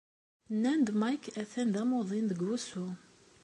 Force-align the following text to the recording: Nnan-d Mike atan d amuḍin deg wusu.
Nnan-d 0.53 0.89
Mike 0.99 1.29
atan 1.41 1.67
d 1.73 1.75
amuḍin 1.81 2.25
deg 2.31 2.39
wusu. 2.45 2.87